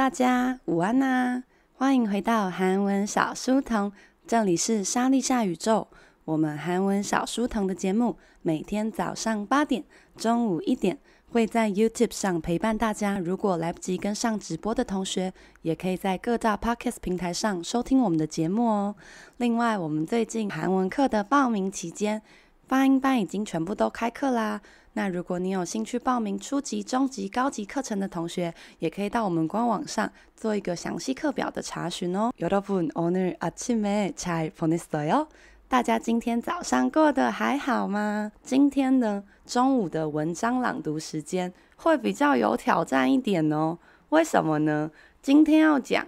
[0.00, 3.92] 大家，午安呐、欢迎回到韩文小书童，
[4.26, 5.88] 这里是莎莉夏宇宙。
[6.24, 9.84] 我们韩文小书童的节目，每天早上八点、
[10.16, 10.98] 中午一点
[11.32, 13.18] 会在 YouTube 上陪伴大家。
[13.18, 18.96] 如果来不及跟上直播的同学，也可以在各大 Podcast 平台上收听我们的节目哦。
[19.36, 22.22] 另外，我们最近韩文课的报名期间，
[22.69, 24.61] 发音班已经全部都开课啦。
[24.93, 32.31] 那如果你有兴趣报名初级、中级、高级课程的同学，也可以到我们官网上做一个详细课表的查询哦。
[32.39, 35.27] 여러분오늘아침에잘보냈어요？
[35.67, 38.31] 大家今天早上过得还好吗？
[38.41, 43.77] 今天呢，中午的文章朗读时间会比较有挑战一点哦。
[44.09, 44.91] 为什么呢？
[45.21, 46.07] 今天要讲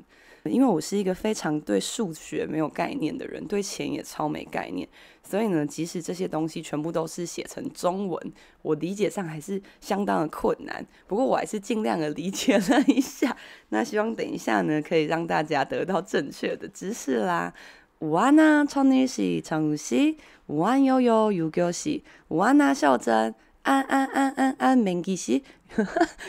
[0.51, 4.87] 因为我是一个非常对数学没有概念的人，对钱也超没概念，
[5.23, 10.85] 所以呢，即使这些东西全部都是写成中文，我理解上还是相当的困难。
[11.07, 13.35] 不过我还是尽量的理解了一下，
[13.69, 17.53] 那希望等一下呢，可以让大家得到正确的知识啦。
[17.99, 23.33] 午安啊，创女士，长女西，午安悠悠，有教西，午安啊，笑珍。
[23.64, 25.44] 安安安安安，明基西，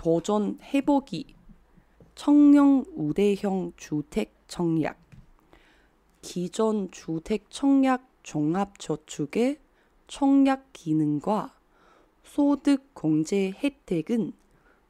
[0.00, 1.34] 도전 해보기.
[2.14, 4.98] 청년 우대형 주택 청약.
[6.22, 9.58] 기존 주택 청약 종합저축의
[10.06, 11.54] 청약 기능과
[12.22, 14.32] 소득 공제 혜택은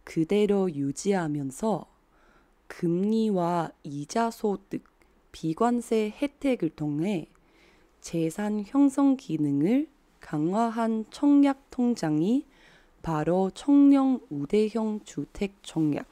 [0.04, 1.86] 그대로 유지하면서
[2.68, 4.84] 금리와 이자 소득
[5.32, 7.26] 비관세 혜택을 통해
[8.00, 9.88] 재산 형성 기능을
[10.20, 12.44] 강화한 청약 통장이
[13.01, 16.05] 바로 청년 우대형 주택 청약，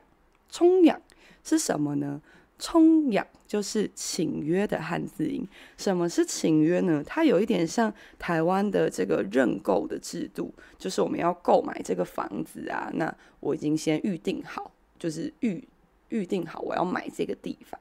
[0.49, 1.01] 充养
[1.43, 2.21] 是什么呢？
[2.59, 5.43] 充养就是请约的汉字音。
[5.77, 7.03] 什么是请约呢？
[7.03, 15.67] 它有一点像台湾的这个认购的制度，就是我们要购买这个房子啊，那我已经先预定好，就是预
[16.09, 17.80] 预定好我要买这个地方。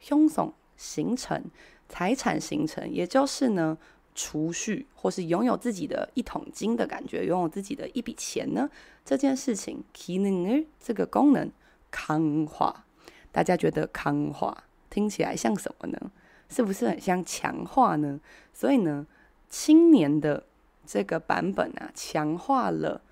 [0.00, 1.42] 형성形成
[1.88, 3.76] 财产形成，也就是呢。
[4.20, 8.70] 储蓄或是拥有自己的一桶金的感觉，拥有自己的一笔钱呢？
[9.04, 11.50] 这件事情，기능을这个功能，
[11.92, 12.86] 强化，
[13.30, 16.10] 大家觉得强化听起来像什么呢？
[16.48, 18.20] 是不是很像强化呢？
[18.52, 19.06] 所以呢，
[19.50, 20.44] 青年的
[20.86, 23.02] 这个版本啊，强化了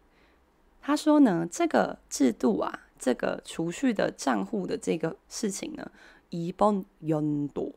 [0.82, 5.90] 他说呢，这个制度啊，这个储蓄的账户的这个事情呢，
[6.30, 7.72] 이번연도연도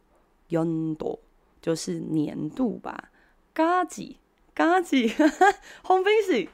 [1.61, 3.11] 就是年度吧，
[3.53, 4.15] 까지
[4.53, 5.11] 嘎几，
[5.83, 6.49] 红冰喜。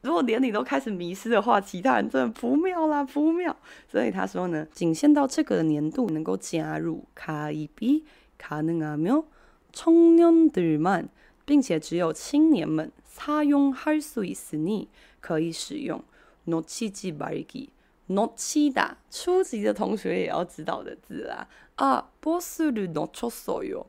[0.00, 3.56] 如果连你都开始迷失的话，其他人真的不妙啦，不妙。
[3.86, 8.04] 所以他说呢，仅限到这个年度能够加入卡伊比
[8.36, 9.24] 卡能阿苗
[9.72, 11.06] 청년들만，
[11.44, 14.88] 并且只有青年们사용할수있으니
[15.20, 16.02] 可以使用。
[16.44, 17.68] 놓치지말기
[18.08, 21.46] 놓치다初级的同学也要知道的字啦。
[21.76, 23.84] 啊，버스를놓쳤어요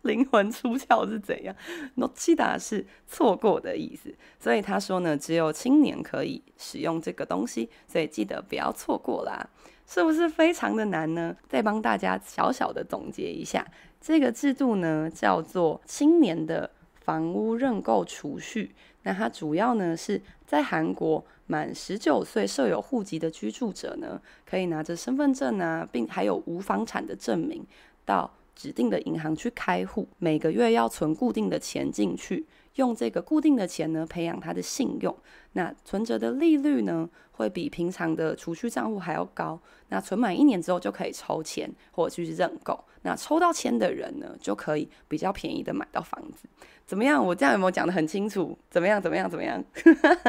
[0.02, 1.57] 灵魂出窍是怎样？
[1.97, 9.49] 놓치다是错过的意思，所以他说呢，只有青年可以使用这个东西，所以记得不要错过啦。
[9.88, 11.35] 是不是非常的难呢？
[11.49, 13.67] 再帮大家小小的总结一下，
[14.00, 16.71] 这个制度呢叫做青年的
[17.08, 18.76] 房屋认购储蓄。
[19.04, 27.66] 那它主要呢是在韩国满十九岁设有户籍的居住者呢，可以拿着身份证啊，并还有无房产的证明，
[28.04, 32.44] 到指定的银行去开户，每个月要存固定的钱进去，
[32.76, 35.16] 用这个固定的钱呢培养他的信用。
[35.54, 39.60] 那存折的利率呢会比平常的储蓄账户还要高。
[39.90, 42.84] 那存满一年之后就可以抽签或者去认购。
[43.04, 46.50] 那抽到签的人呢就可以比较便宜的买到房子。
[46.86, 47.24] 怎么样？
[47.24, 48.58] 我这样有没有讲得很清楚？
[48.72, 49.00] 怎么样？
[49.00, 49.30] 怎么样？
[49.30, 49.64] 怎么样？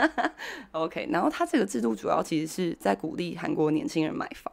[0.72, 1.08] OK。
[1.10, 4.52] 然后他这个制度主要其实是在鼓励韩国年轻人买房。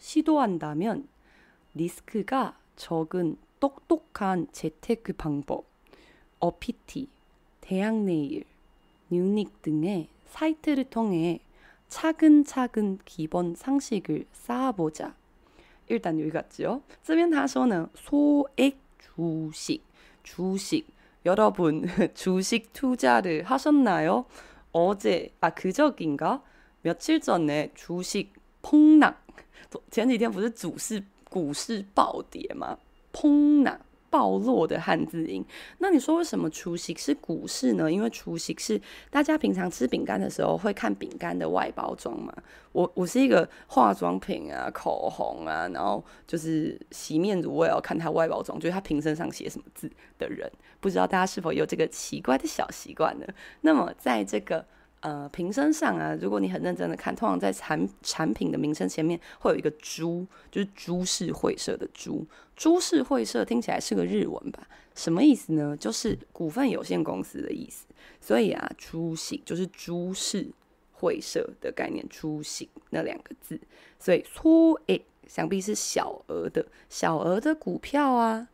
[0.00, 1.06] 시도한다면
[1.74, 5.66] 리스크가 적은 똑똑한 재테크 방법,
[6.40, 7.08] 어피티,
[7.60, 8.44] 대학내일,
[9.10, 11.40] 뉴닉 등의 사이트를 통해
[11.88, 15.14] 차근차근 기본 상식을 쌓아보자.
[15.88, 16.82] 일단 여기 같지요?
[17.02, 19.84] 쓰면 하서는 소액 주식,
[20.22, 20.86] 주식.
[21.26, 24.24] 여러분, 주식 투자를 하셨나요?
[24.72, 26.42] 어제, 아, 그저껜가?
[26.82, 29.26] 며칠 전에 주식 폭락
[29.90, 32.78] 前几天不是股市股市暴跌吗？
[33.12, 33.78] 폭 락。
[34.12, 35.44] 暴落的汉字音，
[35.78, 37.88] 那你说为什么除夕是股市呢？
[37.88, 42.34] 因为除夕是大家平常吃饼干的时候会看饼干的外包装嘛。
[42.72, 50.50] 我我是一个化妆品啊、口红啊，然后就是洗面乳，我也要看它外包装，就是它瓶身上写什么字的人。
[50.80, 53.26] 不知道大家是否有这个奇怪的小习惯呢？
[53.60, 54.66] 那么在这个。
[55.00, 62.26] 呃，瓶身上啊，如果你很认真的看，通常在产产品的名称前面会有一个“株”，就是株式会社的“株”。
[62.54, 64.68] 株式会社听起来是个日文吧？
[64.94, 65.74] 什么意思呢？
[65.74, 67.86] 就是股份有限公司的意思。
[68.20, 70.46] 所以啊，株式就是株式
[70.92, 73.58] 会社的概念，株式那两个字。
[73.98, 78.48] 所以“粗诶”想必是小额的，小额的股票啊，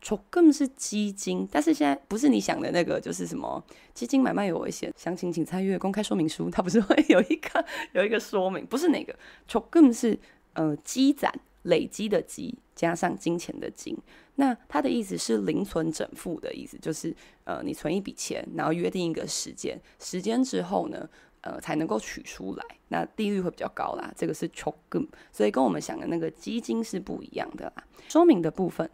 [0.00, 6.48] 조금是基金，但是现在不是你想的那个，就是什么基金买卖有危险，详情请参阅公开说明书。
[6.48, 9.16] 它不是会有一个有一个说明，不是那个。
[9.48, 10.16] 조금是
[10.52, 13.96] 呃积攒累积的积加上金钱的金，
[14.36, 17.12] 那它的意思是零存整付的意思，就是
[17.44, 21.08] 呃你存一笔钱，然后约定一个时间，时间之后呢，
[21.40, 24.12] 呃才能够取出来，那利率会比较高啦。
[24.14, 27.84] 这个是조금，所以跟我们想的那个基金是不一样的啦。
[28.08, 28.88] 说明的部分。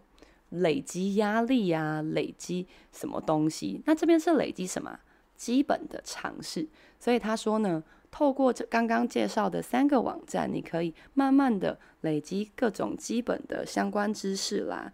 [0.49, 3.81] 累积压力呀，累积什么东西？
[3.85, 4.99] 那这边是累积什么？
[5.35, 6.67] 基本的常识。
[6.99, 14.93] 所以他说呢，透过这刚刚介绍的三个网站，你可以慢慢的累积各种基本的相关知识啦。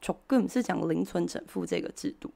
[0.00, 2.30] 조금是讲零存整付这个制度。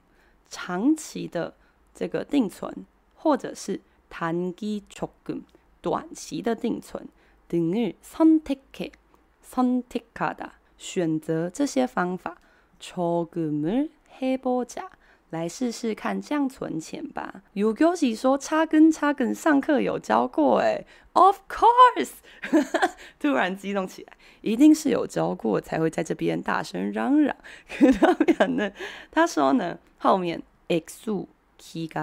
[0.49, 1.55] 长期的
[1.93, 2.85] 这个定存，
[3.15, 3.81] 或者是
[4.11, 5.41] 단기적금
[5.81, 7.07] 短期的定存
[7.49, 12.37] 등을선택해선택하다选择这些方法
[12.79, 14.89] 적금을해보자
[15.30, 17.42] 来试试看这样存钱吧。
[17.54, 22.10] 有 gucci 说擦根擦根上课有教过诶 of course
[23.18, 27.34] 突然激动起来一定是有教过才会在这边大声嚷嚷。
[27.68, 28.72] 可 他们呢
[29.10, 31.26] 他说呢后面 excuse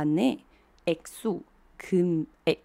[0.06, 0.38] me
[0.86, 1.42] excuse me
[1.78, 2.60] 可以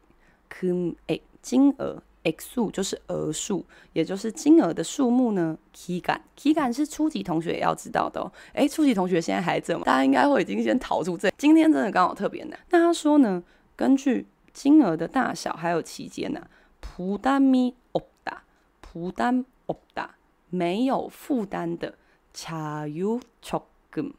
[0.49, 0.67] 可
[1.09, 5.59] 以金额 x 数就是额数，也就是金额的数目呢。
[5.73, 8.31] 体感，体感是初级同学也要知道的哦。
[8.53, 9.85] 诶，初级同学现在还怎么？
[9.85, 11.31] 大家应该会已经先逃出这。
[11.39, 12.59] 今天真的刚好特别难。
[12.71, 13.43] 那他说呢？
[13.75, 16.47] 根据金额的大小还有期间呢，
[16.83, 18.45] 负担咪哦哒，
[18.83, 20.15] 负担哦哒，
[20.51, 21.95] 没有负担的，
[22.33, 22.53] 自
[22.91, 23.61] 由存
[23.91, 24.13] 款，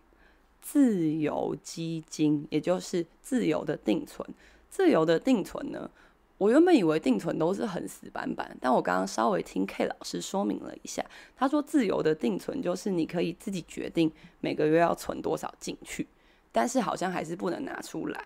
[0.59, 4.27] 自由基金，也就是自由的定存，
[4.69, 5.89] 自由的定存呢。
[6.38, 11.04] 我原本以为定存都是很死板板，但我刚刚稍微听 K 老师说明了一下，
[11.36, 14.10] 他说自由的定存就是你可以自己决定
[14.40, 16.06] 每个月要存多少进去，
[16.52, 18.24] 但是好像还是不能拿出来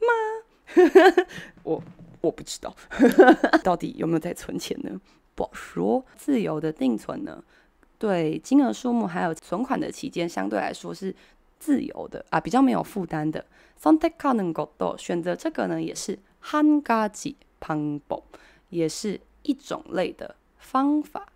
[0.00, 1.24] 吗？
[1.62, 1.82] 我
[2.22, 2.74] 我不知道，
[3.62, 4.98] 到底有没有在存钱呢？
[5.34, 6.04] 不好说。
[6.16, 7.44] 自由的定存呢，
[7.98, 11.14] 对金额数目还有存款的期间相对来说是
[11.58, 13.44] 自由的啊，比较没有负担的。
[13.82, 18.22] 선택하는것도选择这个呢，也是 한가지。방법
[18.70, 21.30] 也是一种类的方法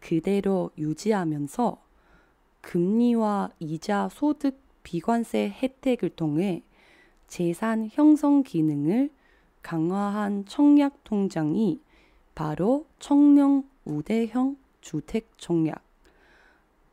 [0.00, 1.80] 그대로 유지하면서
[2.62, 6.62] 금리와 이자 소득 비관세 혜택을 통해
[7.28, 9.10] 재산 형성 기능을
[9.62, 11.80] 강화한 청약 통장이
[12.34, 15.82] 바로 청년 우대형 주택 청약.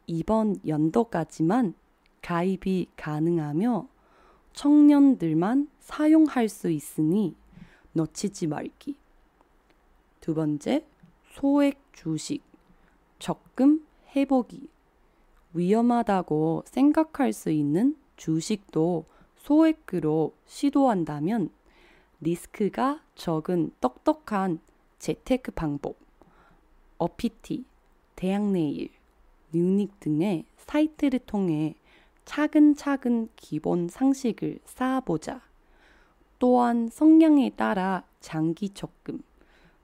[0.06, 1.74] 이번 연도까지만
[2.22, 3.88] 가입이 가능하며
[4.54, 7.36] 청년들만 사용할 수 있으니
[7.93, 8.96] 놓치지 말기.
[10.20, 10.86] 두 번째,
[11.32, 12.43] 소액 주식,
[13.58, 14.70] 적금 해보기.
[15.54, 19.06] 위험하다고 생각할 수 있는 주식도
[19.38, 21.50] 소액으로 시도한다면
[22.22, 24.60] 리스크가 적은 똑똑한
[25.00, 25.98] 재테크 방법,
[27.00, 27.65] 어피티,
[28.15, 28.91] 대학내일,
[29.52, 31.74] 뉴닉 등의 사이트를 통해
[32.26, 35.41] 차근차근 기본 상식을 쌓아보자.
[36.38, 39.24] 또한 성향에 따라 장기 적금,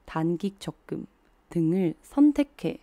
[0.05, 1.07] 단기 적금
[1.49, 2.82] 등을 선택해